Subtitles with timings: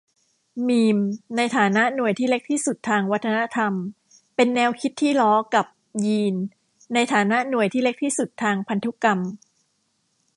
[0.67, 0.97] มีม
[1.37, 3.73] ในฐานะหน่วยที่เล็กที่สุดทางวัฒนธรรม
[4.35, 5.65] เป็นแนวคิดที่ล้อกับ
[6.05, 6.35] ยีน
[6.93, 9.19] ในฐานะหน่วยที่เล็กที่สุดทางพันธุกรรม